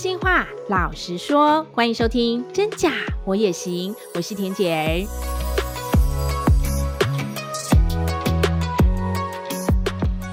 [0.00, 2.90] 心话，老实说，欢迎收听《真假
[3.22, 5.06] 我也行》，我是田姐儿。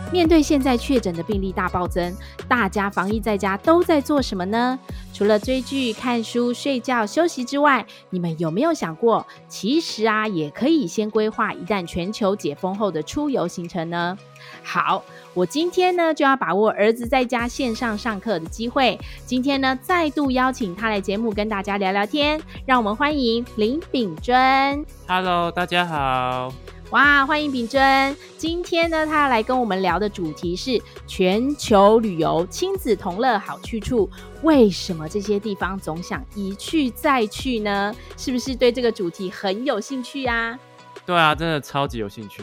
[0.09, 2.16] 面对现在确诊的病例大暴增，
[2.48, 4.80] 大家防疫在家都在做什么呢？
[5.18, 14.16] 除了追剧、看书、睡觉、休息之外，你们有没有想过，其实啊，也可以先规划一旦全球解封后的出游行程呢？
[14.62, 15.03] 好，
[15.34, 24.85] 我今天呢就要把握儿子在家线上上课的机会，今天呢再度邀请他来节目跟大家聊聊天，让我们欢迎林秉尊。
[25.07, 26.54] Hello，大家好。
[26.91, 28.16] 哇，欢迎秉真。
[28.38, 34.10] 今天呢，他来跟我们聊的主题是全球旅游，亲子同乐好去处。
[34.41, 37.94] 为什么这些地方总想一去再去呢？
[38.16, 40.58] 是不是对这个主题很有兴趣啊？
[41.05, 42.41] 对啊，真的超级有兴趣。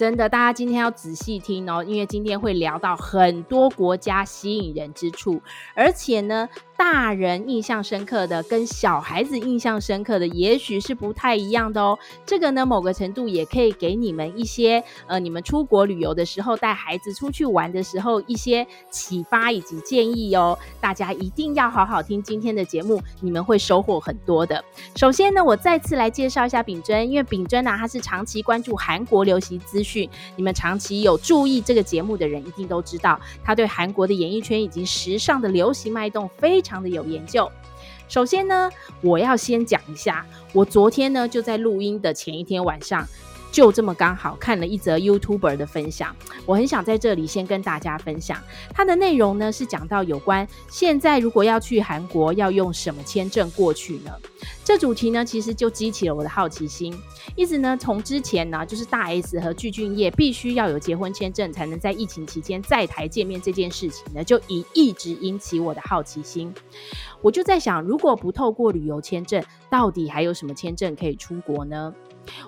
[0.00, 5.42] 真的，大家今天要仔细听哦，因为今天会聊到很多国家吸引人之处，
[5.74, 11.98] 而且呢，大人印象深刻的跟小孩子印象深刻的，也许是不太一样的哦。
[12.24, 20.58] 这个呢，某个程度也可以给你们一些呃，你们出国旅游的时候，带孩子出去玩的时候一些启发以及建议哦。
[20.80, 24.64] 大家一定要好好听今天的节目，你们会收获很多的。
[24.96, 29.89] 首先呢，我再次来介绍一下秉真，因为秉真呢，他是长期关注韩国流行资讯，
[30.34, 36.80] 你们长期有注意这个节目的人，一定都知道，他对韩国的演艺圈以及时尚的流行脉动非常。
[36.80, 37.46] 的有研究。
[38.08, 38.70] 首先呢，
[39.02, 43.06] 我要先讲一下，我昨天呢就在录音的前一天晚上。
[43.52, 46.14] 就这么刚好看了一则 YouTuber 的分享，
[46.46, 48.38] 我很想在这里先跟大家分享。
[48.72, 54.12] 它的内容呢是讲到有关现在如果要去韩国要用什么签证过去呢？
[54.64, 56.96] 这主题呢其实就激起了我的好奇心。
[57.36, 66.52] 一直呢从之前呢就是大 S 和具俊晔必须要有结婚签证才能在疫情期间在台见面这件事情呢，就一一直引起我的好奇心。
[67.22, 71.94] 我就在想，如果不透过旅游签证，到底还有什么签证可以出国呢？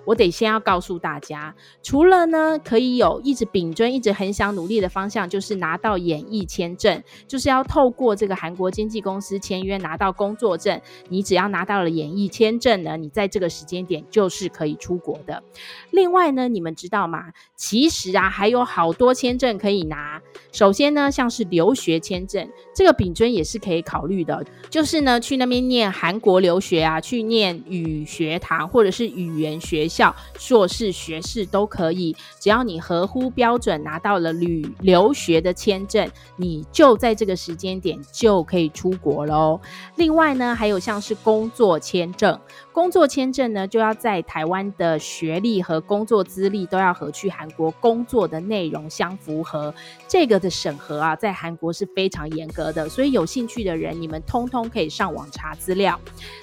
[0.05, 10.81] 我得先要告诉大家，除了呢，可以有一直秉尊一直很想努力的方向，就是拿到演艺签证，就是要透过这个韩国经纪公司签约拿到工作证。
[11.09, 15.43] 你只要拿到演艺签证呢，你在这个时间点就是可以出国的。
[15.91, 17.33] 另外呢，你们知道吗？
[17.57, 20.21] 其实啊，还有好多签证可以拿。
[20.51, 39.61] 首先呢，像是留学签证，这个秉尊也是可以考虑的，就是呢，去那边念韩国留学啊，去念语学堂或者是语言学校硕士学士都可以，只要你合乎标准拿到了旅留学的签证，你就在这个时间点就可以出国喽。
[39.97, 42.39] 另外呢，还有像是工作签证，
[42.73, 49.75] 工作签证呢就要在台湾的学历和工作资历都要和去韩国工作的内容相符合，
[50.09, 55.99] 这个的审核啊，在韩国是非常严格的，所以有兴趣的人，你们通通可以上网查资料。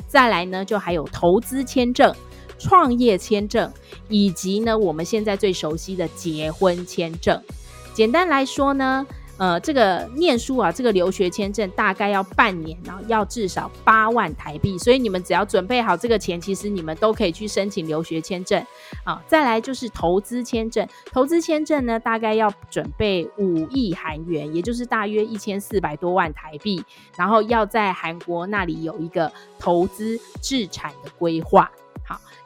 [0.08, 2.14] 再来呢，就还有投资签证。
[2.62, 3.72] 创业签证，
[4.10, 7.42] 以及呢，我们现在最熟悉的结婚签证。
[7.94, 9.08] 简单来说呢，
[9.40, 14.78] 呃，这个念书啊，这个留学签证大概要半年，然后要至少八万台币。
[14.78, 18.62] 所以你们只要准备好这个钱，其实你们都可以去申请留学签证
[19.06, 19.24] 啊。
[19.28, 26.84] 再来就是投资签证，投资签证呢，大概要准备五亿韩元，也就是大约一千四百多万台币，
[27.18, 31.72] 然后要在韩国那里有一个投资置产的规划。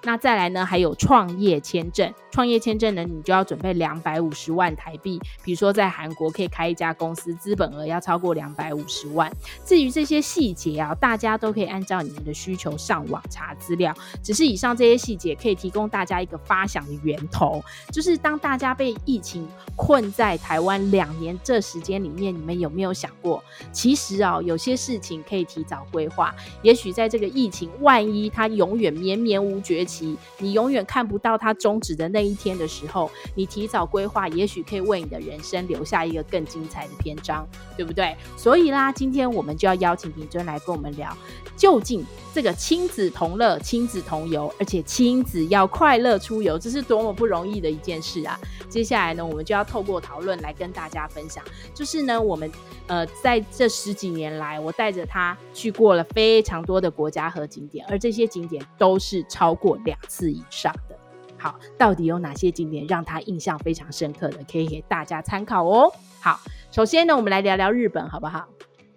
[0.06, 0.66] 那再来呢？
[0.66, 5.18] 还有创业签证，创业签证呢，你就要准备两百五十万台币。
[5.44, 9.32] 比如说在韩国可以开一家公司，资本额要超过两百五十万。
[9.66, 13.96] 至于这些细节啊，大家都可以按照你们的需求上网查资料。
[14.22, 19.48] 只是以上这些细节可以提供大家一个发想的源头，就是当大家被疫情
[19.78, 23.42] 困在台湾两年这时间里面，你们有没有想过，
[23.72, 26.36] 其实啊，有些事情可以提早规划。
[26.62, 29.93] 也许在这个疫情万一它永远绵绵无绝期，
[30.40, 38.16] 你永远看不到它终止的那一天的时候，你提早规划，也许可以为你的人生留下一个更精彩的篇章，对不对？
[38.38, 41.16] 所以啦，今天我们就要邀请平尊来跟我们聊，
[41.56, 48.40] 究竟这个亲子同乐、亲子同游，而且亲子要快乐出游，这是多么不容易的一件事啊！
[48.68, 52.52] 接下来呢，我们就要透过讨论来跟大家分享，就是呢，我们
[52.88, 60.98] 呃在这十几年来，我带着他去过了非常多的国家和景点，而这些景点都是超过两次以上的。
[61.38, 65.92] 好，到底有哪些景点让他印象非常深刻的，可以给大家参考哦。
[66.20, 66.40] 好，
[66.72, 68.48] 首先呢，我们来聊聊日本好不好？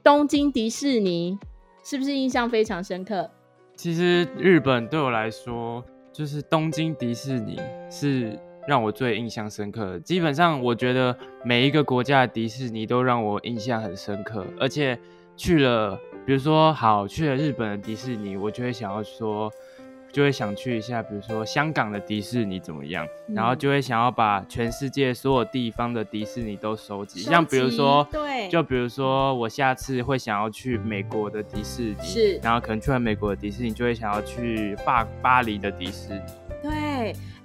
[0.02, 1.36] 东京迪士尼
[1.88, 3.30] 是不是印象非常深刻？
[3.76, 8.36] 其实日本对我来说，就是东京迪士尼是
[8.66, 10.00] 让我最印象深刻的。
[10.00, 14.98] 基本上，我觉得每一个国家的迪士尼都让我印象很深刻，而且
[15.36, 15.96] 去了
[16.26, 19.48] 比如说好去了日本的迪士尼，我就会想要说。
[20.12, 36.45] 就会想去一下，比如说香港的迪士尼怎么样，嗯、然后就会想要把全世界所有地方的迪士尼都收集，收集像比如说，对，就比如说我下次会想要去美国的迪士尼，是，然后可能去完美国的迪士尼，就会想要去巴巴黎的迪士尼，对。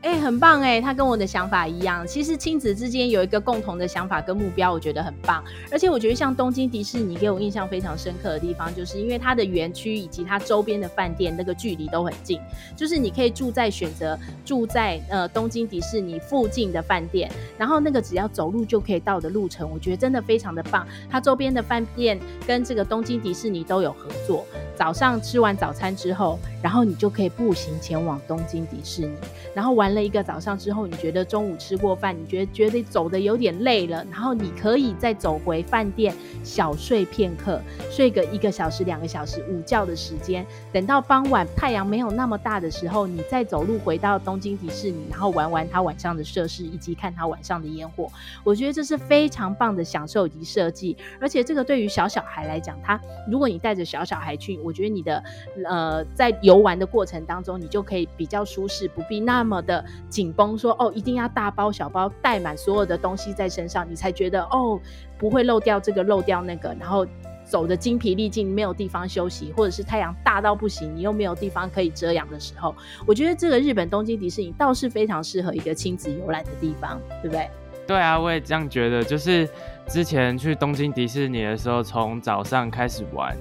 [0.02, 2.06] 哎、很棒哎、他跟我的想法一样。
[2.08, 5.44] 其实亲子之间有一个共同的想法跟目标，我觉得很棒。
[5.72, 12.40] 而且我觉得像东京迪士尼给我印象非常深刻的地方，就是因为它的园区以及它周边的饭店那个距离都很近，
[12.76, 20.88] 就是你可以住在选择住在呃东京迪士尼附近的饭店，然后那个只要走路就可以到的路程，我觉得真的非常的棒。
[21.12, 24.48] 它周边的饭店跟这个东京迪士尼都有合作。
[24.76, 29.16] 早上吃完早餐之后，然后你就可以步行前往东京迪士尼，
[29.54, 36.14] 然后玩了一个早上之后，你觉得中午吃过饭，你觉得觉得走的有点累了，然后你可以再走回饭店
[36.44, 48.10] 小睡片刻，睡个一个小时、两个小时午觉的时间，等到傍晚太阳没有那么大的时候，你再走路回到东京迪士尼，然后玩玩它晚上的设施以及看它晚上的烟火。
[48.44, 53.00] 我觉得这是非常棒的享受以及设计，而且这个对于小小孩来讲，他
[53.30, 54.72] 如果你带着小小孩去，我。
[54.72, 55.22] 觉得你的
[55.68, 64.78] 呃，在游游玩的过程当中，你就可以比较舒适，不必那么的紧绷，说哦，一定要大包小包带满所有的东西在身上，你才觉得哦，
[65.18, 67.08] 不会漏掉这个漏掉那个，然后
[67.46, 72.76] 走的精疲力尽，没有地方休息，或者是太阳大到不行，你又没有地方可以遮阳的时候，
[73.08, 77.50] 我觉得这个日本东京迪士尼倒是非常适合一个亲子游览的地方，对不对？
[77.88, 79.48] 对啊，我也这样觉得，就是
[79.88, 83.34] 之前去东京迪士尼的时候，从早上开始玩。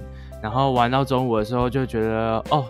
[0.43, 2.65] 然后玩到中午的时候，就觉得哦，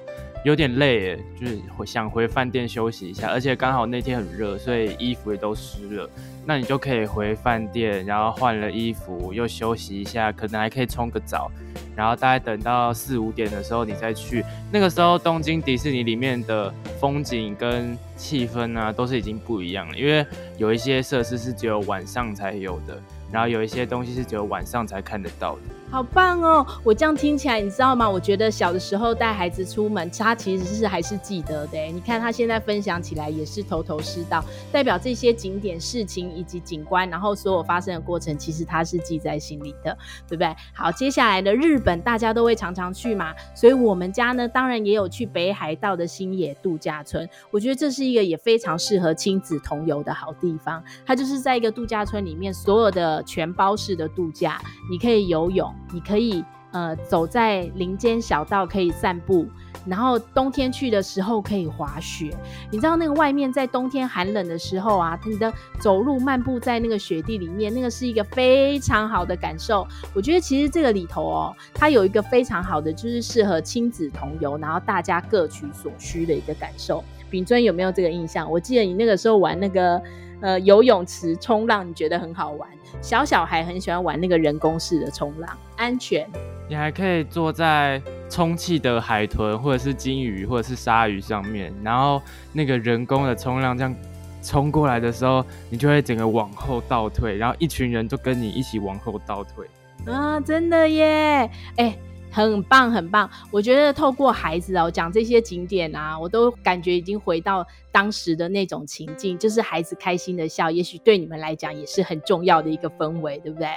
[0.44, 3.28] 有点累，就是想回饭店休息一下。
[3.28, 6.08] 而且刚好那天很热，所以衣服也都湿了。
[6.46, 11.50] 那你就可以回饭店，然后换了衣服，又休息一下，可能还可以冲个澡。
[11.94, 14.42] 然后大概等到四五点的时候，你再去。
[14.72, 20.24] 那个时候，东京迪士尼里面的风景跟气氛啊，都是已经不一样了，因为
[20.56, 22.98] 有一些设施是只有晚上才有的，
[23.30, 25.62] 然后有一些东西是只有晚上才看得到的。
[25.90, 26.64] 好棒哦！
[26.84, 28.08] 我这样听起来，你知道吗？
[28.08, 31.78] 我觉得小的时候带孩子出门，他其实是还是记得的。
[31.86, 39.96] 你看他现在分享起来也是头头是道，代表这些景点、事情以及景观，然后所有发生的过程，其实他是记在心里的，
[40.28, 40.54] 对不对？
[40.72, 47.28] 好，接下来的日本大家都会常常去嘛，所以我们家呢，当然也有去北海道的星野度假村。
[47.50, 50.80] 我觉得这是一个也非常适合亲子同游的好地方。
[51.04, 55.74] 它就是在一个度假村里面，所有的全包式的度假，你可以游泳。
[55.92, 59.46] 你可以呃走在林间小道，可以散步，
[59.86, 62.34] 然后冬天去的时候可以滑雪。
[62.70, 69.86] 你知道那个外面在冬天寒冷的时候啊，你的走路漫步在那个雪地里面，那个是一个非常好的感受。
[70.14, 77.02] 我觉得其实这个里头哦，它有一个非常好的，就是适合亲子同游，然后大家各取所需的一个感受。
[77.28, 78.50] 秉尊有没有这个印象？
[78.50, 80.00] 我记得你那个时候玩那个。
[80.40, 82.68] 呃，游泳池冲浪你觉得很好玩，
[83.02, 86.28] 小小孩很喜欢玩那个人工式的冲浪，安全。
[86.68, 92.22] 你还可以坐在充气的海豚或者是鲸鱼或者是鲨鱼上面，然后
[92.52, 93.94] 那个人工的冲浪这样
[94.42, 99.66] 冲过来的时候，你就会整个往后倒退，然后一群人都跟你一起往后倒退。
[100.06, 101.06] 啊，真的耶！
[101.06, 101.98] 哎、欸。
[102.32, 103.28] 很棒，很棒！
[103.50, 113.68] 我觉得透过孩子哦讲这些景点啊，我都感觉已经回到当时的那种情境，就是孩子开心的笑，也许对你们来讲也是很重要的一个氛围，对不对？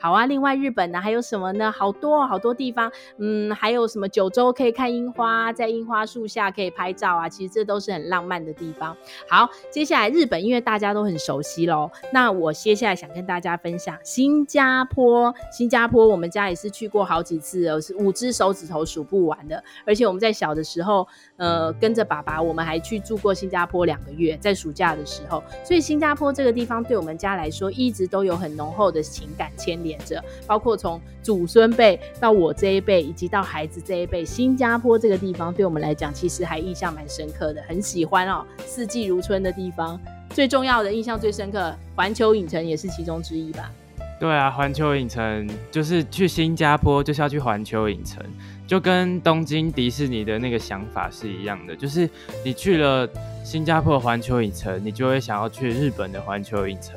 [0.00, 1.70] 好啊，另外日本呢还有什么呢？
[1.70, 8.96] 好多好多地方，嗯，还有什么九州可以看樱花，在樱花树下可以拍照啊，其实这都是很浪漫的地方。
[9.28, 15.32] 好，接下来日本因为大家都很熟悉喽，那我接下来想跟大家分享新加坡。
[15.52, 18.00] 新加坡我们家也是去过好几次，是。
[18.00, 21.06] 五只手指头数不完的，而且我们在小的时候，
[21.40, 25.42] 呃，跟着爸爸，我们还去住过新加坡两个月，在暑假的时候。
[25.64, 30.22] 所以新加坡这个地方对我们家来说，一直都有很浓厚的情感牵连着。
[30.46, 39.98] 包括从祖孙辈到我这一辈，以及到孩子这一辈，新加坡这个地方对我们来讲，其实还印象蛮深刻的，很喜欢哦，四季如春的地方。
[40.34, 43.70] 最重要的印象最深刻，环球影城也是其中之一吧。
[44.20, 48.22] 对啊，环球影城就是去新加坡就是要去环球影城，
[48.70, 51.74] 就跟东京迪士尼的那个想法是一样的。
[51.74, 52.08] 就是
[52.44, 53.04] 你去了
[53.44, 56.94] 新加坡环球影城，你就会想要去日本的环球影城，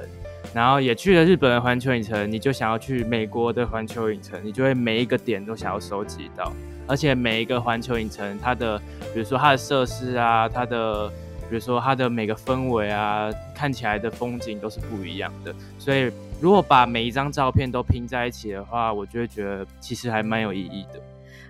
[0.54, 6.54] 然后也去了日本的环球影城，你就想要去美国的环球影城，你就会每一个点都想要收集到。
[6.86, 8.78] 而且每一个环球影城，它的
[9.12, 11.10] 比如说它的设施啊，它的
[11.50, 16.12] 比如说它的每个氛围啊，看起来的风景都是不一样的，所以。
[16.42, 21.00] 如果把每一张照片都拼在一起的话，我就会觉得其实还蛮有意义的。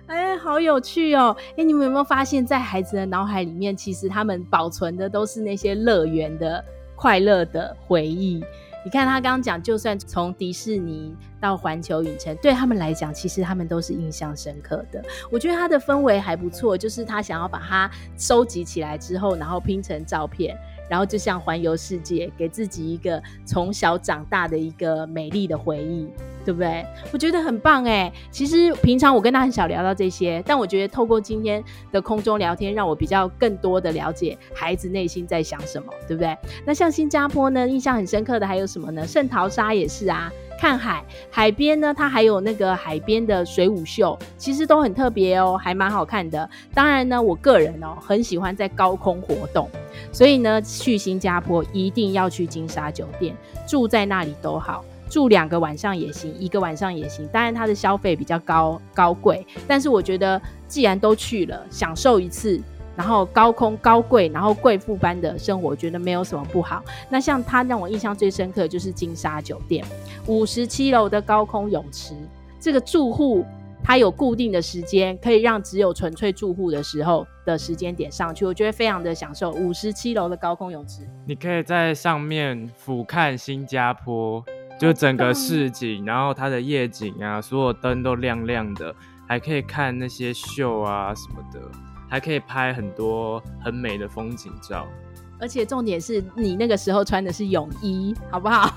[0.06, 1.34] 哎，好有趣哦！
[1.56, 6.62] 哎，你们有没有发现，在孩子的脑海里面，其实他们保存的都是那些乐园的
[6.94, 8.44] 快乐的回忆。
[8.84, 15.02] 你看他刚刚讲，就算从迪士尼到环球影城，对他们来讲，其实他们都是印象深刻的。
[15.30, 20.54] 我觉得他的氛围还不错，就是他想要把它收集起来之后，然后拼成照片。
[20.88, 26.08] 然后就像环游世界，给自己一个从小长大的一个美丽的回忆，
[26.44, 26.84] 对不对？
[27.12, 28.12] 我觉得很棒哎。
[28.30, 36.36] 其实平常我跟他很少聊到这些，但我觉得透过今天的空中聊天，让我比较更多的了解孩子内心在想什么，对不对？
[36.66, 39.06] 那像新加坡呢，印象很深刻的还有什么呢？
[39.06, 40.30] 圣淘沙也是啊。
[40.64, 46.48] 看海，海边呢，它还有那个海边的水舞秀，其实都很特别哦，还蛮好看的。
[46.72, 49.68] 当然呢，我个人哦很喜欢在高空活动，
[50.10, 53.36] 所以呢，去新加坡一定要去金沙酒店，
[53.68, 57.28] 住在那里都好，住两个晚上也行，一个晚上也行。
[57.30, 62.58] 当然它的消费比较高高贵，但是我觉得既然都去了，享受一次。
[62.96, 66.82] 然后高空高贵，然后贵妇般的生活，觉得没有什么不好。
[67.08, 69.84] 那像他让我印象最深刻的就是金沙酒店，
[70.26, 72.14] 五十七楼的高空泳池，
[72.60, 73.44] 这个住户
[73.82, 79.50] 他有固定的时间，可以让只有纯粹住户的时候的时间点上去，我觉得非常的享受。
[79.50, 84.42] 五十七楼的高空泳池，你可以在上面俯瞰新加坡，
[84.80, 88.94] 就整个市景，然后它的夜景啊，所有灯都亮亮的，
[89.28, 91.60] 还可以看那些秀啊什么的。
[92.14, 94.86] 还可以拍很多很美的风景照，
[95.40, 98.72] 而且重点是你那个时候穿的是泳衣，好不好？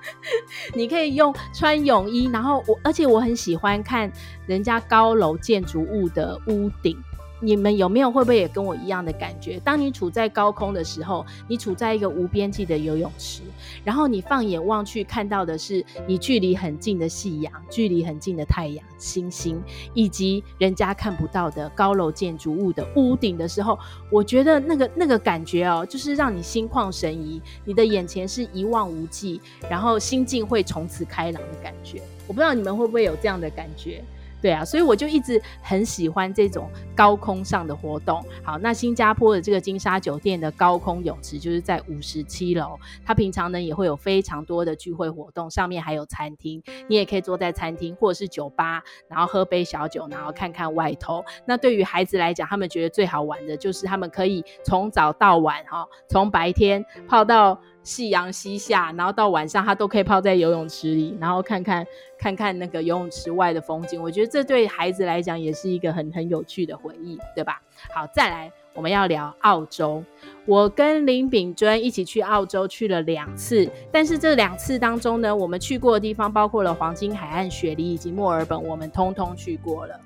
[0.76, 4.12] 你可以用穿泳衣，然后我，而且我很喜欢看
[4.46, 6.94] 人家高楼建筑物的屋顶。
[7.40, 9.60] 你们有没有会不会也跟我一样的感觉？
[9.60, 13.42] 当你处在高空的时候，你处在一个无边际的游泳池，
[13.84, 19.62] 然后你放眼望去看到的是你距离很近的夕阳，距离很近的太阳、星星，
[19.94, 23.78] 以及人家看不到的高楼建筑物的屋顶的时候，
[24.10, 29.40] 我觉得那个那个感觉哦，就是让你心旷神怡，你的眼前是一望无际，
[29.70, 32.00] 然后心境会从此开朗的感觉。
[32.26, 34.02] 我不知道你们会不会有这样的感觉？
[34.42, 38.24] 对啊，所以我就一直很喜欢这种高空上的活动。
[38.42, 51.24] 好，那新加坡的这个金沙酒店的高空泳池就是在五十七楼，它平常呢也会有非常多的聚会活动，上面还有餐厅，你也可以坐在餐厅或者是酒吧，然后喝杯小酒，然后看看外头。
[51.46, 57.60] 那对于孩子来讲，他们觉得最好玩的就是他们可以从早到晚，哈，从白天泡到。
[57.86, 61.86] 夕阳西下，然后到晚上，他都可以泡在游泳池里，然后看看
[62.18, 64.02] 看看那个游泳池外的风景。
[64.02, 67.62] 我觉得这对孩子来讲也是一个很很有趣的回忆，对吧？
[67.94, 70.02] 好，再来我们要聊澳洲。
[70.46, 79.96] 我跟林炳尊一起去澳洲去了两次，但是这两次当中呢，我们去过的地方包括了黄金海岸、雪梨以及墨尔本，我们通通去过了。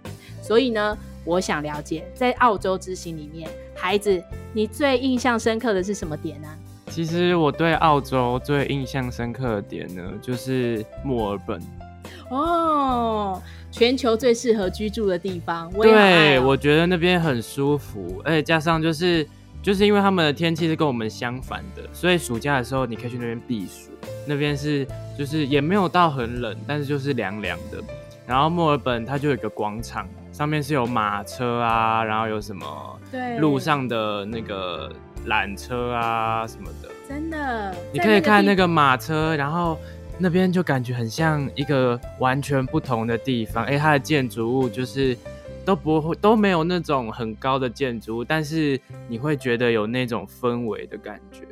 [0.42, 4.22] 所以呢，我想了解在澳洲之行里面，孩子
[4.52, 6.48] 你最印象深刻的是什么点呢？
[6.90, 11.62] 其实我对澳洲最印象深刻的点呢，就是墨尔本。
[12.30, 15.70] 哦，全球最适合居住的地方。
[15.74, 19.26] 我对，我觉得那边很舒服，而且加上就是
[19.62, 23.90] 就是因为他们的天气是跟我们相反的，所以暑假的时候你可以去那边避暑。
[24.26, 24.86] 那边是
[25.18, 27.82] 就是也没有到很冷，但是就是凉凉的。
[28.26, 30.08] 然后墨尔本它就有一个广场，
[30.40, 34.90] 上面是有马车啊，然后有什么对路上的那个。
[35.26, 39.78] 缆车啊什么的，真的，你可以看那个马车，然后
[40.16, 43.62] 那边就感觉很像一个完全不同的地方。
[43.66, 45.14] 哎，它的建筑物就是
[45.62, 51.42] 都不会都没有那种很高的建筑物，但是你会觉得有那种氛围的感觉。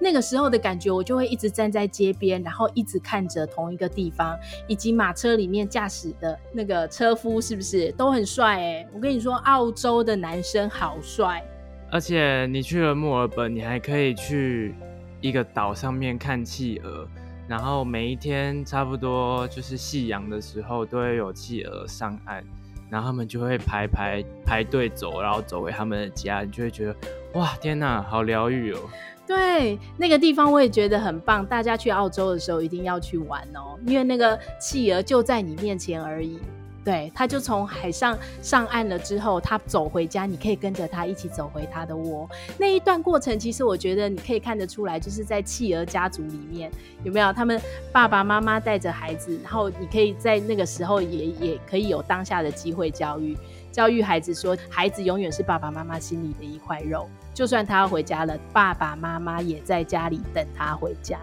[0.00, 8.60] 那个时候的感觉，我就会一直站在街边，然后一直看着同一个地方，以及马车里面驾驶的那个车夫是不是都很帅？
[8.60, 11.44] 哎，我跟你说，澳洲的男生好帅。
[11.90, 14.74] 而且你去了墨尔本，你还可以去
[15.20, 17.08] 一个岛上面看企鹅，
[17.48, 22.44] 然后每一天差不多就是夕阳的时候，都会有企鹅上岸，
[22.90, 26.94] 然后他们就会排排排队走，然后走回他们的家，你就会觉得
[27.32, 28.80] 哇，天哪，好疗愈哦！
[29.28, 36.38] 对，那个地方我也觉得很棒，大家去澳洲的时候一定要去玩哦，因为那个企鹅就在你面前而已。
[36.82, 42.26] 对，他就从海上上岸了之后，他走回家，你可以跟着他一起走回他的窝。
[42.56, 46.70] 那一段过程，其实我觉得你可以看得出来，就是在企鹅家族里面
[47.04, 47.60] 有没有他们
[47.92, 53.36] 爸爸妈妈带着孩子，然后你可以在那个时候也也可以有当下的机会教育
[53.70, 57.06] 教育孩子说，孩子永远是爸爸妈妈心里的一块肉，
[57.38, 61.20] 就算他要回家了，爸爸妈妈也在家里等他回家，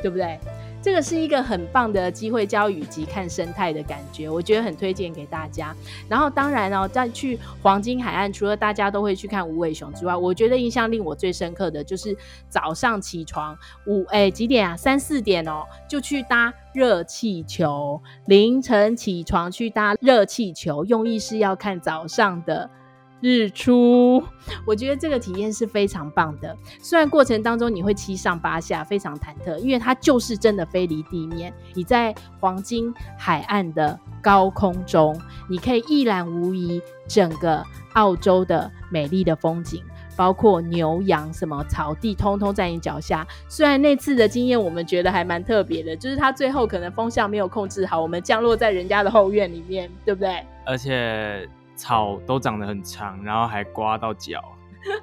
[0.00, 0.40] 对不对？
[0.80, 5.76] 这个是一个很棒的机会教雨及看生态的感觉，我觉得很推荐给大家。
[6.08, 12.16] 然后当然哦，在去黄金海岸，除了大家都会去看无尾熊之外，我觉得印象令我最深刻的就是
[12.48, 13.54] 早上起床
[13.86, 14.74] 五哎几点啊？
[14.74, 22.70] 三四点哦，就去搭热气球，凌晨起床去搭热气球，用意是要看早上的。
[23.20, 24.22] 日出，
[24.64, 26.56] 我觉得这个体验是非常棒的。
[26.80, 31.52] 虽然过程当中你会七上八下，非常忐忑，因为它就是真的飞离地面。
[31.74, 39.82] 你在黄金海岸的高空中，你可以一览无遗整个澳洲的美丽的风景，
[40.16, 43.26] 包括牛羊什么草地，通通在你脚下。
[43.48, 50.46] 虽然那次的经验我们觉得还蛮特别的，就是它最后可能风向没有控制好，我们降落在人家的后院里面，对不对？
[50.64, 51.48] 而且。
[51.78, 54.42] 草都长得很长，然后还刮到脚。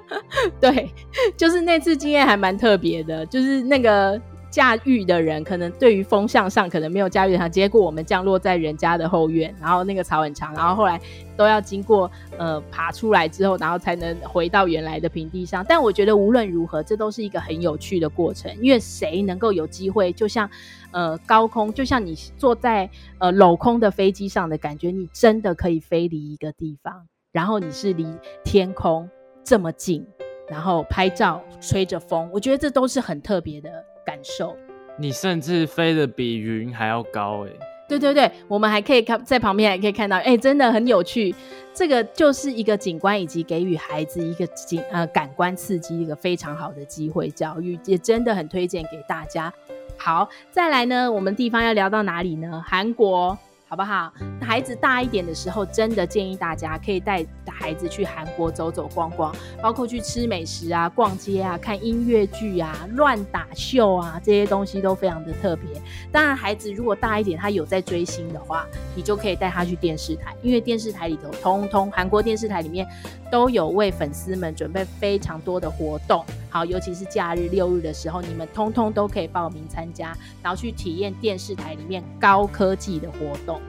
[0.60, 0.88] 对，
[1.36, 4.20] 就是那次经验还蛮特别的，就是那个。
[4.56, 10.98] 驾驭的人可能对于风向上可能没有驾驭它，结果我们降落在人家的后院，然后那个草很长，然后后来
[11.36, 15.62] 都要经过呃爬出来之后，然后才能回到原来的平地上。
[15.68, 20.48] 但我觉得无论如何，这都是一个很有趣的过程，因为谁能够有机会，就像
[20.90, 28.06] 呃高空，就像你坐在呃镂空的飞机上的感觉，你真的可以飞离一个地方，然后你是离
[28.42, 29.06] 天空
[29.44, 30.06] 这么近，
[30.48, 33.70] 然后拍照吹着风，我觉得这都是很特别的。
[34.06, 34.56] 感受，
[34.96, 37.50] 你甚至飞得比云还要高哎！
[37.88, 41.34] 对对对，我们还可以看在旁边还可以看到，哎，真的很有趣。
[41.74, 49.52] 这个就是一个景观以及给予孩子一个景呃感官刺激，一个非常好的机会教育，也真的很推荐给大家。
[49.96, 52.62] 好，再来呢，我们地方要聊到哪里呢？
[52.66, 53.38] 韩国。
[53.68, 54.12] 好不好？
[54.40, 65.68] 孩子大一点的时候，真的建议大家可以带孩子去韩国走走逛逛，包括去吃美食啊、逛街啊、看音乐剧啊、乱打秀啊，这些东西都非常的特别。
[66.12, 68.64] 当然，孩子如果大一点，他有在追星的话，
[68.94, 72.86] 你就可以带他去电视台，因为电视台里头通通韩国电视台里面
[73.32, 76.24] 都有为粉丝们准备非常多的活动。
[76.56, 83.60] 好，尤其是假日六日的时候，你们通通都可以报名参加，然后去体验电视台里面高科技的活动。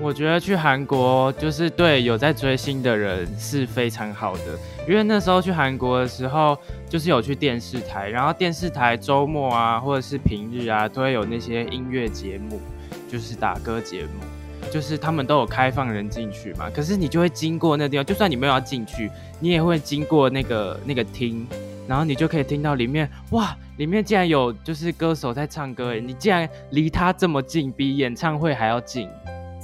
[0.00, 4.42] 我觉得去韩国就是对有在追星的人是非常好的，
[4.88, 6.56] 因为那时候去韩国的时候，
[6.88, 12.60] 就是有去电视台，然后电视台周末啊或者是平日啊，都会有那些音乐节目，
[13.10, 16.70] 就是打歌节目，就是他们都有开放人进去嘛。
[16.70, 21.44] 可是你就会经过那地方，就算你没有要进去，你也会经过那个那个厅，
[21.86, 29.08] 然后你就可以听到里面，哇，里面竟然有就是歌手在唱歌，哎，你竟然离他这么近，比演唱会还要近。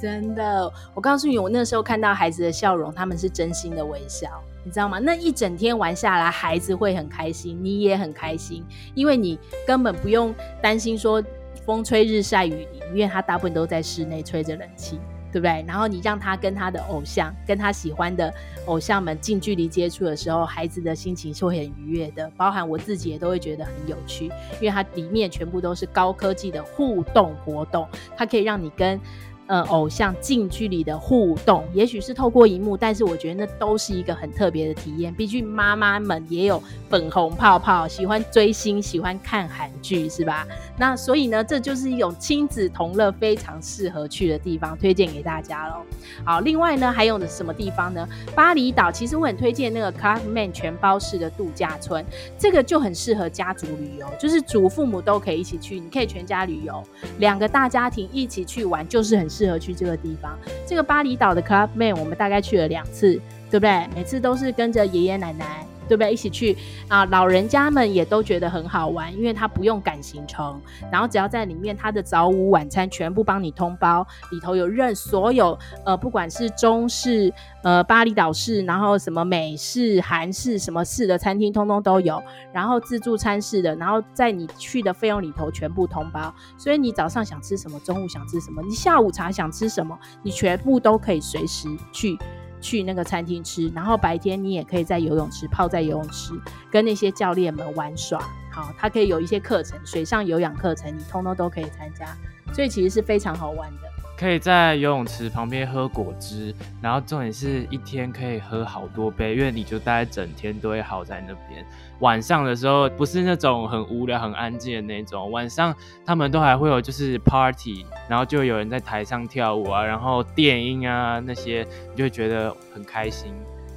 [0.01, 4.29] 真的，我告诉你，我那时候看到孩子的笑容，他们是真心的微笑，
[4.65, 4.99] 你知道吗？
[4.99, 11.23] 那一整天玩下来，孩子会很开心，你也很开心，因为你根本不用担心说
[11.65, 14.99] 风吹日晒雨淋，因为他大部分都在室内吹着冷气，
[15.33, 15.65] 对不对？
[15.67, 18.31] 然后你让他跟他的偶像，跟他喜欢的
[18.67, 24.25] 偶像们近距离接触的时候，孩子的心情是会很愉悦的，包含我自己也都会觉得很有趣，
[24.61, 28.99] 因为它里面全部都是高科技的互动活动，它可以让你跟。
[29.47, 35.13] 呃，偶像近距离的互动，也许是透过荧幕，但是我觉得那都是一个很特别的体验。
[35.13, 40.47] 毕竟妈妈们也有粉红泡泡，喜欢追星，喜欢看韩剧，是吧？
[40.77, 45.81] 那所以呢，这就是一种亲子同乐非常适合去的地方，推荐给大家喽。
[46.23, 48.07] 好，另外呢，还有什么地方呢？
[48.33, 52.03] 巴厘岛，其实我很推荐那个 Clubman 全包式的度假村，
[52.37, 56.81] 这个就很适合家族旅游，就是祖父母都可以一起去，你可以全家旅游，
[57.19, 59.32] 两个大家庭一起去玩，就是很。
[59.33, 63.19] 适合去这个地方，这个巴厘岛的 Clubman 我们大概去了两次，
[63.49, 63.87] 对不对？
[63.95, 66.11] 每次都是跟着爷爷奶奶，对不对？
[66.11, 70.59] 一起去啊，老人家们也都觉得很好玩，因为他不用赶行程，
[70.91, 82.19] 然后只要在里面，他的早午晚餐全部帮你通包，里头有任所有呃，不管是中式、呃巴厘岛式，然后什么美式、韩式什么式的餐厅，通通都有，
[82.51, 92.17] 然后自助餐式的，然后在你去的费用里头全部通包，所以你早上想吃什么，中午想吃什么，你下午茶想吃什么，你全部都可以随时去。
[92.63, 96.33] 去那个餐厅吃，然后白天你也可以在游泳池泡在游泳池，
[96.71, 98.17] 跟那些教练们玩耍。
[98.49, 102.15] 好，他可以有一些课程，水上有氧课程，你通通都可以参加，
[102.53, 104.02] 所以其实是非常好玩的。
[104.23, 111.65] 可以在游泳池旁边喝果汁，然后重点是一天可以喝好多杯，因为你就待整天都会好在那边。
[111.99, 123.33] 晚上的时候不是那种很无聊、很安静的那种，晚上他们都还会有就是 party，然后就有人在台上跳舞啊，然后电音啊那些，你就会觉得很开心。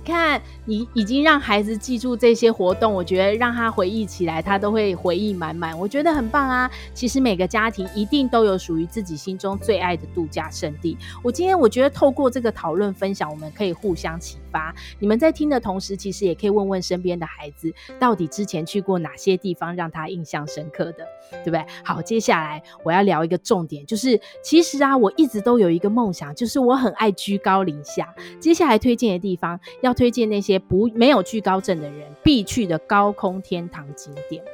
[0.07, 5.77] 看，你已经让孩子记住这些活动，我觉得让他回忆起来，他都会回忆满满。
[5.77, 6.71] 我觉得很棒啊！
[6.95, 10.97] 其实每个家庭一定都有属于自己心中最爱的度假胜地。
[11.23, 14.75] 我今天我觉得透过这个讨论分享，我们可以互相启发。
[14.99, 21.05] 你们在听的同时，其实也可以问问身边的孩子，到底之前去过哪些地方让他印象深刻的，
[21.43, 21.67] 对不对？
[21.85, 28.15] 好，接下来我要聊一个重点，就是其实啊，我一直都有一个梦想，就是我很爱居高临下。
[28.39, 29.97] 接下来推荐的地方要。
[29.97, 34.45] 推荐那些不没有惧高症的人必去的高空天堂景点，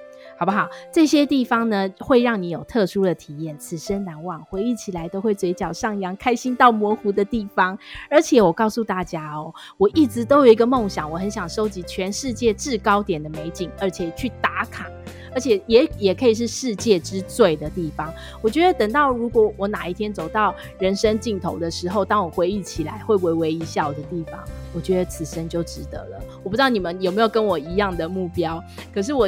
[0.42, 0.68] 好不好？
[0.90, 7.78] 这些地方呢，会让你有特殊的体验，此生难忘，回忆起来都会嘴角上扬，开心到模糊的地方。
[8.10, 14.90] 而且我告诉大家哦，我一直都有一个梦想，我很想收集全世界制高点的美景，而且去打卡。
[15.34, 18.12] 而且也也可以是世界之最的地方。
[18.42, 24.38] 我觉得等到如果我哪一天走到人生尽头的时候，当我回忆起来会微微一笑的地方，
[24.74, 26.20] 我觉得此生就值得了。
[26.42, 29.26] 我不知道你们有没有跟我一样的目标，可是我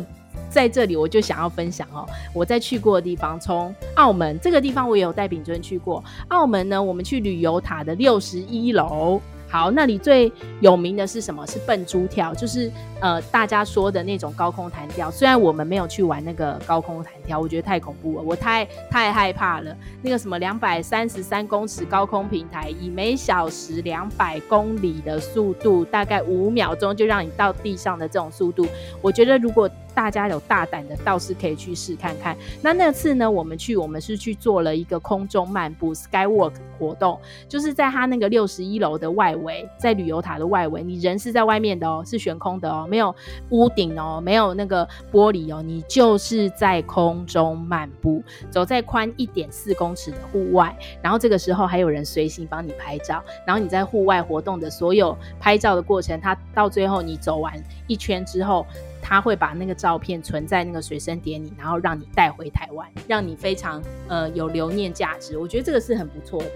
[0.49, 6.03] 在这里我就想要分享哦，我在去过的地方，从澳门这个地方我也有带秉尊去过。
[6.29, 9.21] 澳门呢，我们去旅游塔的六十一楼。
[9.47, 11.47] 好，那里最有名的是什么？
[11.47, 12.69] 是笨猪跳，就是
[13.01, 15.09] 呃大家说的那种高空弹跳。
[15.13, 19.77] 虽然我们没有去玩那个高空弹跳，我觉得太恐怖了，我太太害怕了。
[20.03, 28.67] 那个什么两百三十三公尺高空平台，以每小时两百公里的速度，大概五秒钟就让你到地上的这种速度，
[29.01, 32.37] 我觉得如果大家有大胆的，倒是可以去试看看。
[32.61, 37.17] 那那次呢，我们去，我们是去做了一个空中漫步 （skywalk） 活动，
[37.49, 43.15] 就是在它那个六十一楼的外围，在旅游塔的外围，你人是在外面的哦，是悬空的哦，没有
[43.51, 57.55] 屋顶哦，没有那个玻璃哦，你就是在空空中漫步，走在宽一点四公尺的户外，然后这个时候还有人随行帮你拍照，然后你在户外活动的所有拍照的过程，他到最后你走完
[57.87, 58.67] 一圈之后。
[59.07, 65.37] 他会把那个照片存在那个随身碟里，然后让你带回台湾，让你非常呃有留念价值。
[65.37, 66.49] 我觉得这个是很不错的。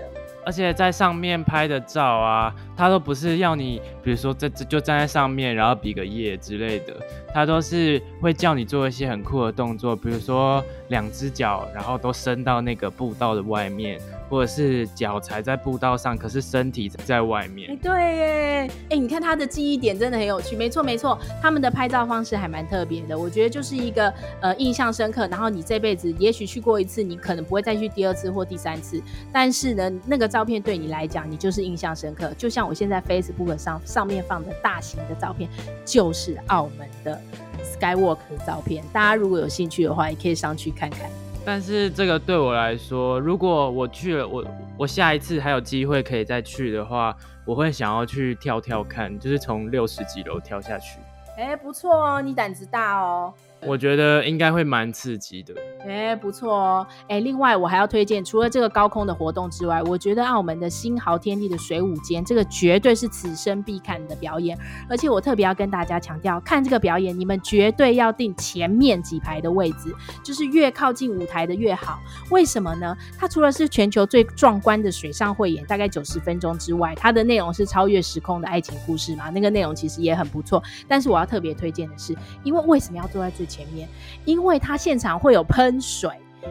[0.49, 6.97] 而且在上面拍的照啊，他都不是要你，比如说这这就站在上面，然后比个耶之类的，
[7.35, 14.01] 他都是会叫你做一些很酷的动作，比如说两只脚，然后都伸到那个步道的外面。
[14.29, 17.71] 或者是脚踩在步道上，可是身体在外面。
[17.71, 20.57] 哎、对耶，哎、你看他的记忆点真的很有趣。
[20.57, 23.19] 没错，没错，他们的拍照方式还蛮特别的。
[23.19, 29.03] 我觉得就是一个呃印象深刻，然后你这辈子也许去过一次，你可能不会再去第二次或第三次。
[29.33, 32.33] 但是呢，那个照片对你来讲，你就是印象深刻。
[32.37, 35.49] 就像我现在 Facebook 上上面放的大型的照片，
[35.85, 37.21] 就是澳门的
[37.63, 38.85] Skywalk 的照片。
[38.93, 41.09] 大家如果有兴趣的话，也可以上去看看。
[41.45, 44.45] 但是这个对我来说，如果我去了，我
[44.77, 50.99] 我下一次还有机会可以再去的话，我会想要去跳跳看，就是从六十几楼跳下去。
[51.39, 53.33] 哎，不错哦，你胆子大哦。
[53.67, 55.55] 我觉得应该会蛮刺激的。
[55.87, 56.87] 哎，不错哦。
[57.09, 64.59] 哎，另外我还要推荐，除了这个高空的活动之外，我觉得澳门的新豪天地的水舞间，这个绝对是此生必看的表演。
[64.89, 71.99] 而且我特别要跟大家强调，看这个表演，你们绝对要订前面几排的位置，就是越靠近舞台的越好。
[72.31, 72.97] 为什么呢？
[73.19, 80.63] 它除了是全球最壮观的水上汇演，大概九十分钟之外，它的内容是超越时空的爱情故事嘛，那个内容其实也很不错。
[80.87, 83.89] 但是我要特别推荐的是，因为为什么要坐在最前面？
[84.25, 86.11] 因为它现场会有喷水，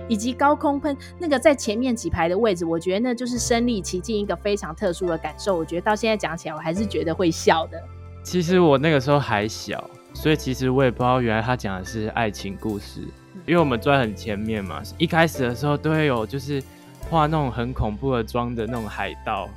[0.10, 5.56] 以及高空喷那个在前面几排的位置，我觉得那就是身历其境一个非常特殊的感受。
[5.56, 7.82] 我觉得到现在讲起来，我还是觉得会笑的。
[8.24, 13.02] 其实我那个时候还小，所以其实我也不知道原来他讲的是爱情故事。
[13.46, 16.62] 因为我们坐在很前面嘛，一开始的时候都会有就是
[17.10, 19.48] 画那种很恐怖的妆的那种海盗，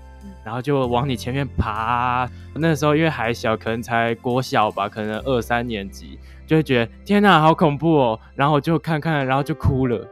[0.44, 2.28] 然后就往你前面爬。
[2.54, 6.18] 那个时候因为还小，可能才国小吧，可能二三年级。
[6.46, 8.20] 就会觉得天哪，好恐怖哦！
[8.34, 10.04] 然后我就看看，然后就哭了。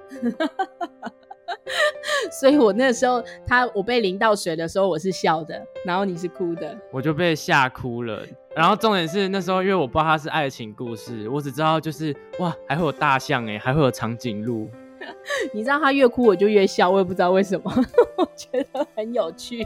[2.31, 6.77] 所以我那时候他我被淋到水的时候，我是笑的，然后你是哭的。
[6.93, 8.23] 我就被吓哭了。
[8.55, 14.71] 然后重点是那时候，因为我不知道它是爱情故事，我只知道就是哇，还会有大象哎，还会有长颈鹿。
[15.53, 17.73] 你知道他越哭我就越笑，我也不知道为什么，
[18.19, 19.65] 我觉得很有趣。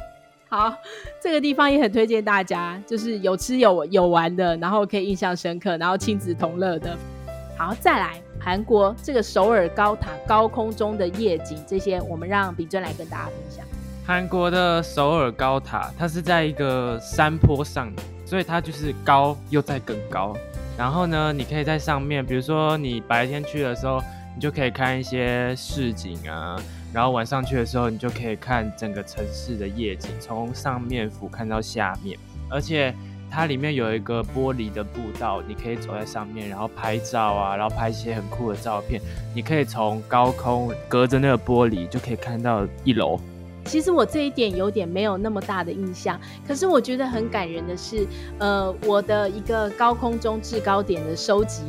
[0.53, 0.71] 好，
[1.19, 6.95] 这个地方也很推荐大家，就是有吃有有玩的，然后可以印象深刻，然后亲子同乐的。
[7.57, 13.65] 好，再来韩国这个首尔高塔高空中的夜景，这些我们让秉尊来跟大家分享。
[14.05, 17.91] 韩国的首尔高塔，它是在一个山坡上，
[18.27, 20.37] 所以它就是高又再更高。
[20.77, 24.03] 然后呢，你可以在上面，比如说你白天去的时候，
[24.35, 26.61] 你就可以看一些市景啊。
[26.93, 32.19] 然后晚上去的时候，你就可以看整个城市的夜景，从上面俯瞰到下面。
[32.51, 32.95] 而且
[33.31, 39.01] 它里面有一个玻璃的步道，你可以走在上面，然后拍照啊，然后拍一些很酷的照片。
[39.35, 43.19] 你可以从高空隔着那个玻璃就可以看到一楼。
[43.65, 48.07] 其实我这一点有点没有那么大的印象，可是我觉得很感人的是，
[48.39, 51.63] 呃，我的一个高空中制高点的收集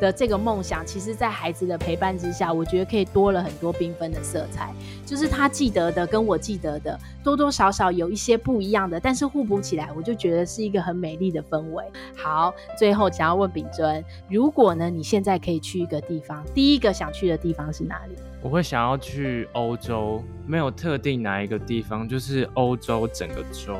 [0.00, 4.72] 的这个梦想，其实，在孩子的陪伴之下，我觉得可以多了很多缤纷的色彩。
[5.06, 11.84] 就是他记得的跟我记得的，多多少少有一些不一样的，但是互补起来，我就觉得是一个很美丽的氛围。
[12.16, 18.14] 好，最后想要问秉尊，如果呢，你现在可以去一个地方，第一个想去的地方是哪里？
[18.42, 23.74] 我会想要去欧洲，没有特定哪一个地方，就是欧洲整个洲，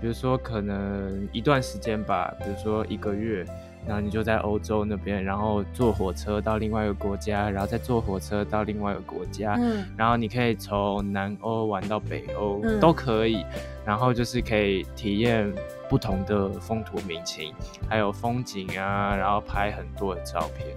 [0.00, 3.44] 比如说可能一段时间吧，比如说一个月。
[3.86, 13.44] 然后你就在欧洲那边，然后坐火车到另外一个国家，然后再坐火车到另外一个国家，嗯，然后你可以从南欧玩到北欧，嗯，都可以，
[13.84, 15.52] 然后就是可以体验
[15.88, 17.52] 不同的风土民情，
[17.88, 20.68] 还有风景啊，然后拍很多的照片。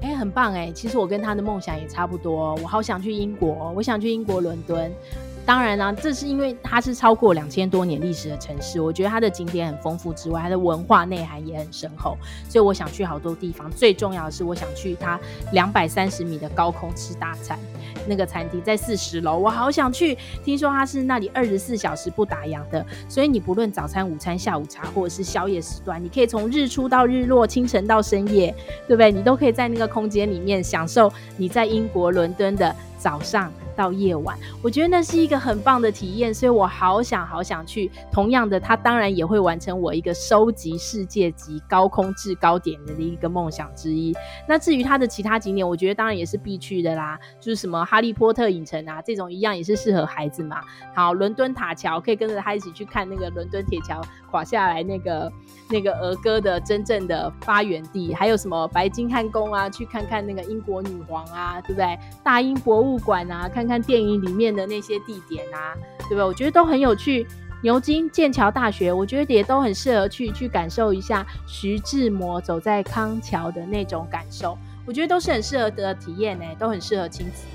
[0.00, 0.70] 哎，很棒哎！
[0.70, 4.92] 其实我跟他的梦想也差不多，我好想去英国，我想去英国伦敦。
[5.48, 12.18] 当然啦、这是因为它是超过两千多年历史的城市，我觉得它的景点很丰富之外，它的文化内涵也很深厚，
[12.50, 13.70] 所以我想去好多地方。
[13.70, 15.18] 最重要的是，我想去它
[15.52, 17.58] 两百三十米的高空吃大餐，
[18.06, 20.18] 那个餐厅在四十楼，我好想去。
[20.44, 28.54] 听说它是那里二十四小时不打烊的，所以你不论早餐、午餐、下午茶或者是宵夜时段，你可以从日出到日落，清晨到深夜，
[28.86, 29.10] 对不对？
[29.10, 33.50] 你都可以在那个空间里面享受你在英国伦敦的早上。
[33.78, 37.88] 到夜晚，我觉得那是一个很棒的体验，所以我好想好想去。
[38.10, 44.12] 同样的，它当然也会完成我一个收集世界级高空制高点的一个梦想之一。
[44.48, 50.60] 那至于它的其他景点，我觉得当然也是必去的啦，就是什么哈利波特影城啊，这种一样也是适合孩子嘛。
[50.92, 55.32] 好，伦敦塔桥可以跟着他一起去看那个伦敦铁桥垮下来那个
[55.70, 61.96] 那个儿歌的真正的发源地，还有什么白金汉宫啊，去看看那个英国女皇啊，对不对？
[62.24, 63.67] 大英博物馆啊，看。
[63.68, 65.76] 看电影里面的那些地点啊，
[66.08, 66.24] 对吧？
[66.24, 67.26] 我觉得都很有趣。
[67.60, 74.56] 牛津、剑桥大学，我觉得也都很适合去去感受一下徐志摩走在康桥的那种感受。
[74.86, 77.46] 我觉得都是很适合的体验呢，都很适合亲子。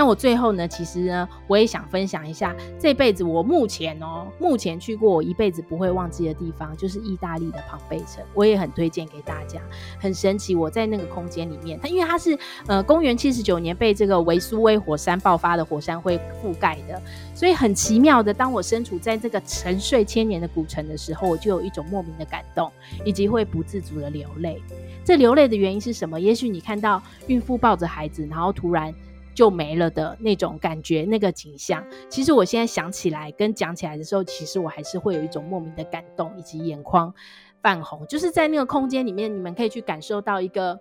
[0.00, 9.60] 那我最后呢，其实呢，我也想分享一下这辈子我目前哦，目前去过我一辈子不会忘记的地方，就是意大利的庞贝城，我也很推荐给大家。
[9.98, 16.98] 很神奇，我在那个空间里面，它因为它是呃公元七十九年被这个维苏威火山爆发的火山灰覆盖的，
[17.34, 22.72] 所以很奇妙的，当我身处在这个沉睡千年的古城的时候，我就有一种莫名的感动，
[23.04, 24.62] 以及会不自主的流泪。
[25.04, 26.18] 这流泪的原因是什么？
[26.18, 28.94] 也许你看到孕妇抱着孩子，然后突然。
[29.40, 31.82] 就没了的那种感觉，那个景象。
[32.10, 37.10] 其实我现在想起来跟讲起来的时候，其实我还是会有一种莫名的感动，以及眼眶
[37.62, 38.06] 泛红。
[38.06, 40.78] 就是在那个空间里面，你们可以去感受到一个，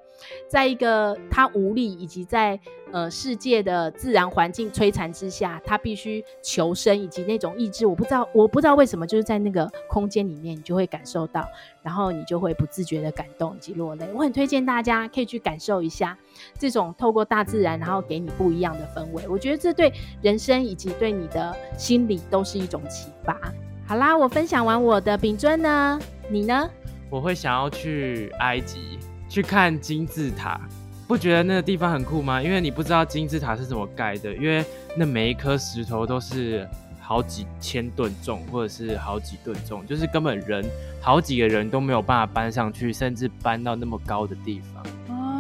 [0.48, 2.60] 在一个他无力，以及在
[2.92, 7.86] 呃世界的自然环境摧残之下，他必须求生，以及那种意志。
[7.86, 11.46] 我不知道，我不知道为什么，就是在那个空间里面，你就会感受到，
[11.84, 14.08] 然后你就会不自觉的感动以及落泪。
[14.14, 16.18] 我很推荐大家可以去感受一下。
[16.58, 23.40] 这种透过大自然，然后给你不一样的氛围，我觉得这对人生以及对你的心理都是一种启发。
[23.86, 26.70] 好啦，我分享完我的秉尊呢，你呢？
[27.10, 30.62] 我会想要去埃及去看金字塔，
[31.08, 32.40] 不觉得那个地方很酷吗？
[32.42, 34.64] 因为你不知道金字塔是怎么盖的，因为
[34.96, 36.70] 那每一颗石头都是
[37.02, 40.64] 好几千吨重，或者是好几吨重，就是根本人
[41.02, 45.18] 好几个人都没有办法搬上去，甚至搬到那么高的地方。
[45.18, 45.36] 哦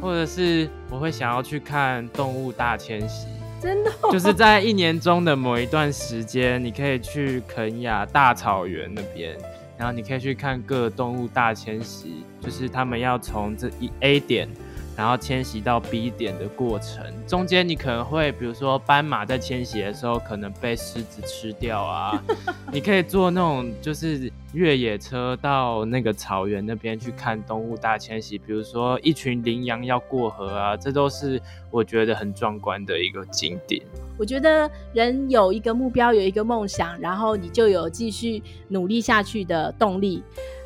[0.00, 3.26] 或者是我会想要去看动物大迁徙，
[3.58, 9.34] 真的，哦，就是在一年中的某一段时间，你可以去肯亚大草原那边，
[9.76, 14.48] 然后你可以去看各动物大迁徙，就是他们要从这一 A 点。
[14.96, 22.22] 然后迁徙到 B 点的过程，中间你可能会，比如说斑马在迁徙的时候，可能被狮子吃掉啊。
[22.72, 33.82] 你可以坐那种就是越野车到那个草原那边去看动物大迁徙，比如说一群羚羊要过河啊，这都是我觉得很壮观的一个景点。
[34.16, 40.22] 我觉得人有一个目标，有一个梦想，然后你就有继续努力下去的动力。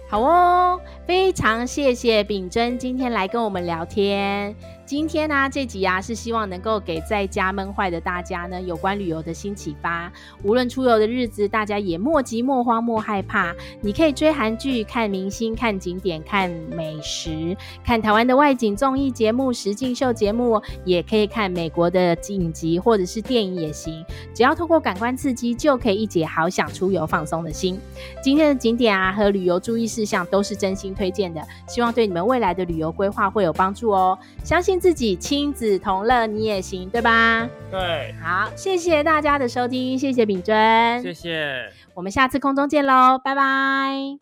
[0.08, 4.54] 好哦，非常谢谢秉真今天来跟我们聊天。
[4.88, 10.10] 今天呢、这集啊是希望能够给在家闷坏的大家呢，有关旅游的新启发。
[10.42, 13.54] 无论出游的日子，大家也莫急莫慌莫害怕。
[13.82, 24.02] 你可以追韩剧、看明星、看景点、看美食、看台湾的外景综艺节目、实境秀节目，也可以看美国的影集或者是电影也行。
[24.32, 27.78] 只要透过感官刺激，就可以一解好想出游放松的心。
[28.22, 34.18] 今天的景点啊和旅游注意事项都是真心推荐的，希望对你们未来的旅游规划会有帮助哦。
[34.42, 37.48] 相信自己亲子同乐，你也行，对吧？
[37.70, 44.16] 对，好，谢谢大家的收听，谢谢秉尊，谢谢，我们下次空中见喽，拜拜。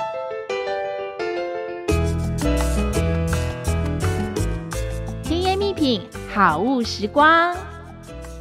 [5.23, 7.57] 甜言蜜品，好物时光。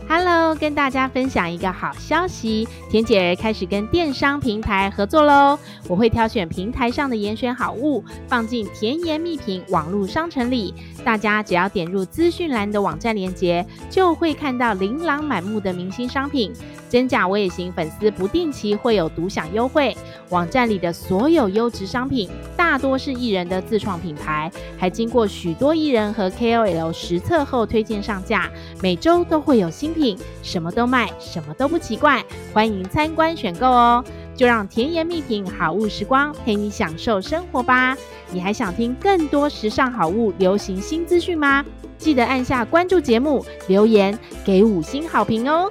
[0.07, 5.57] Hello，跟大家分享一个好消息，甜姐儿开始跟电商平台合作喽。
[5.87, 10.73] 我会挑选平台上的严选好物，放进甜言蜜品网络商城里。
[11.03, 16.53] 大家只要点入资讯栏的网站链接，就会看到琳琅满目的明星商品。
[16.89, 19.95] 真假我也行，粉丝不定期会有独享优惠。
[20.29, 28.49] 网站里的所有优质商品，大多是艺人的自创品牌，还经过许多艺人和 KOL 实测后推荐上架。
[28.81, 32.23] 每周都会有新品，什么都卖，什么都不奇怪。
[32.53, 34.03] 欢迎参观选购哦！
[34.35, 37.95] 就让甜言蜜品好物时光陪你享受生活吧。
[38.31, 41.63] 你还想听更多时尚好物、流行新资讯吗？
[41.97, 45.69] 记得按下关注节目，留言给五星好评哦！